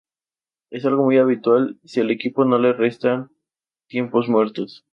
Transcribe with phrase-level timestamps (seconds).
[0.71, 3.29] Es algo muy habitual si al equipo no le restan
[3.87, 4.83] tiempos muertos.